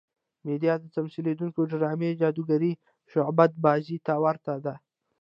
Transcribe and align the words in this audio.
میډیا 0.45 0.73
د 0.79 0.85
تمثیلېدونکې 0.95 1.61
ډرامې 1.71 2.09
جادوګرې 2.21 2.71
شعبده 3.11 3.57
بازۍ 3.63 3.97
ته 4.05 4.13
ورته 4.23 4.53
ده. 4.65 4.73